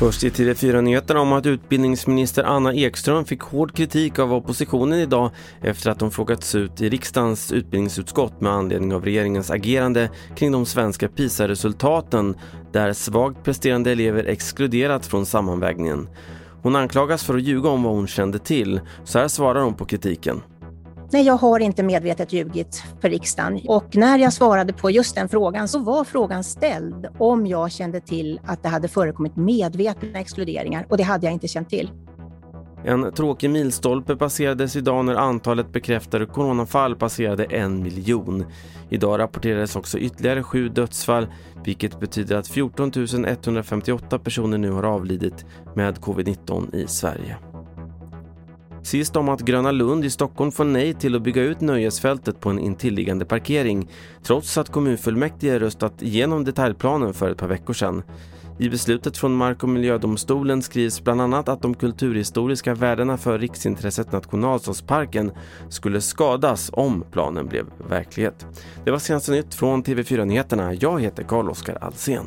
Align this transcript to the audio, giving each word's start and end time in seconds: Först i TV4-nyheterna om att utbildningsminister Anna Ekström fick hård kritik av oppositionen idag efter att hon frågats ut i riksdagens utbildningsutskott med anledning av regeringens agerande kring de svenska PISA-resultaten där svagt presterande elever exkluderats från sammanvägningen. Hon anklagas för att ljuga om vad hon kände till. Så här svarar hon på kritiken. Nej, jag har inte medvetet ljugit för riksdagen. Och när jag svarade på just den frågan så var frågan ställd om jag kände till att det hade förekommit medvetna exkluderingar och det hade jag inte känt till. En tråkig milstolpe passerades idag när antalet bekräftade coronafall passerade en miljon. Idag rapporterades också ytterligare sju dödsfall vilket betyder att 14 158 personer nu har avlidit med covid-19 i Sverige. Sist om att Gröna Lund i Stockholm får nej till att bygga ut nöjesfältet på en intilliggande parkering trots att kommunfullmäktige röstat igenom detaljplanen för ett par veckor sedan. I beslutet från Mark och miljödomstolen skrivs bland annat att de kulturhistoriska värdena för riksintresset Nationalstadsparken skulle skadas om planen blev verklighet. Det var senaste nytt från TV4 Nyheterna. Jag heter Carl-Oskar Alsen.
Först 0.00 0.24
i 0.24 0.30
TV4-nyheterna 0.30 1.20
om 1.20 1.32
att 1.32 1.46
utbildningsminister 1.46 2.44
Anna 2.44 2.74
Ekström 2.74 3.24
fick 3.24 3.40
hård 3.40 3.76
kritik 3.76 4.18
av 4.18 4.34
oppositionen 4.34 4.98
idag 4.98 5.30
efter 5.60 5.90
att 5.90 6.00
hon 6.00 6.10
frågats 6.10 6.54
ut 6.54 6.80
i 6.80 6.88
riksdagens 6.88 7.52
utbildningsutskott 7.52 8.40
med 8.40 8.52
anledning 8.52 8.94
av 8.94 9.04
regeringens 9.04 9.50
agerande 9.50 10.10
kring 10.36 10.52
de 10.52 10.66
svenska 10.66 11.08
PISA-resultaten 11.08 12.34
där 12.72 12.92
svagt 12.92 13.44
presterande 13.44 13.92
elever 13.92 14.24
exkluderats 14.24 15.08
från 15.08 15.26
sammanvägningen. 15.26 16.08
Hon 16.62 16.76
anklagas 16.76 17.24
för 17.24 17.34
att 17.34 17.42
ljuga 17.42 17.68
om 17.68 17.82
vad 17.82 17.94
hon 17.94 18.06
kände 18.06 18.38
till. 18.38 18.80
Så 19.04 19.18
här 19.18 19.28
svarar 19.28 19.62
hon 19.62 19.74
på 19.74 19.84
kritiken. 19.84 20.42
Nej, 21.12 21.26
jag 21.26 21.34
har 21.34 21.60
inte 21.60 21.82
medvetet 21.82 22.32
ljugit 22.32 22.84
för 23.00 23.08
riksdagen. 23.08 23.60
Och 23.68 23.96
när 23.96 24.18
jag 24.18 24.32
svarade 24.32 24.72
på 24.72 24.90
just 24.90 25.14
den 25.14 25.28
frågan 25.28 25.68
så 25.68 25.78
var 25.78 26.04
frågan 26.04 26.44
ställd 26.44 27.06
om 27.18 27.46
jag 27.46 27.72
kände 27.72 28.00
till 28.00 28.40
att 28.46 28.62
det 28.62 28.68
hade 28.68 28.88
förekommit 28.88 29.36
medvetna 29.36 30.18
exkluderingar 30.18 30.86
och 30.88 30.96
det 30.96 31.02
hade 31.02 31.26
jag 31.26 31.32
inte 31.32 31.48
känt 31.48 31.68
till. 31.70 31.90
En 32.84 33.12
tråkig 33.12 33.50
milstolpe 33.50 34.16
passerades 34.16 34.76
idag 34.76 35.04
när 35.04 35.14
antalet 35.14 35.72
bekräftade 35.72 36.26
coronafall 36.26 36.96
passerade 36.96 37.44
en 37.44 37.82
miljon. 37.82 38.44
Idag 38.90 39.18
rapporterades 39.18 39.76
också 39.76 39.98
ytterligare 39.98 40.42
sju 40.42 40.68
dödsfall 40.68 41.26
vilket 41.64 42.00
betyder 42.00 42.36
att 42.36 42.48
14 42.48 42.92
158 43.24 44.18
personer 44.18 44.58
nu 44.58 44.70
har 44.70 44.82
avlidit 44.82 45.44
med 45.74 45.98
covid-19 45.98 46.74
i 46.74 46.86
Sverige. 46.86 47.49
Sist 48.82 49.16
om 49.16 49.28
att 49.28 49.40
Gröna 49.40 49.70
Lund 49.72 50.04
i 50.04 50.10
Stockholm 50.10 50.52
får 50.52 50.64
nej 50.64 50.94
till 50.94 51.16
att 51.16 51.22
bygga 51.22 51.42
ut 51.42 51.60
nöjesfältet 51.60 52.40
på 52.40 52.50
en 52.50 52.58
intilliggande 52.58 53.24
parkering 53.24 53.88
trots 54.22 54.58
att 54.58 54.72
kommunfullmäktige 54.72 55.58
röstat 55.58 56.02
igenom 56.02 56.44
detaljplanen 56.44 57.14
för 57.14 57.30
ett 57.30 57.38
par 57.38 57.48
veckor 57.48 57.74
sedan. 57.74 58.02
I 58.58 58.68
beslutet 58.68 59.16
från 59.16 59.34
Mark 59.34 59.62
och 59.62 59.68
miljödomstolen 59.68 60.62
skrivs 60.62 61.04
bland 61.04 61.20
annat 61.20 61.48
att 61.48 61.62
de 61.62 61.74
kulturhistoriska 61.74 62.74
värdena 62.74 63.16
för 63.16 63.38
riksintresset 63.38 64.12
Nationalstadsparken 64.12 65.32
skulle 65.68 66.00
skadas 66.00 66.70
om 66.72 67.04
planen 67.12 67.46
blev 67.46 67.66
verklighet. 67.88 68.46
Det 68.84 68.90
var 68.90 68.98
senaste 68.98 69.32
nytt 69.32 69.54
från 69.54 69.84
TV4 69.84 70.24
Nyheterna. 70.24 70.74
Jag 70.74 71.00
heter 71.00 71.22
Carl-Oskar 71.22 71.78
Alsen. 71.80 72.26